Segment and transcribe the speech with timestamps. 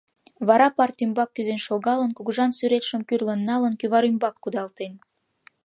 [0.47, 4.93] Вара парт ӱмбак кӱзен шогалын, кугыжан сӱретшым кӱрлын налын, кӱвар ӱмбак кудалтен.